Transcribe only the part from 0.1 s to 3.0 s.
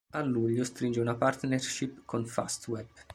A luglio stringe una partnership con Fastweb.